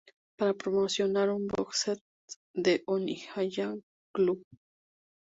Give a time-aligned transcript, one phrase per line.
[0.35, 1.99] Para promocionar un Boxset,
[2.55, 3.81] de Onyanko
[4.15, 4.43] Club.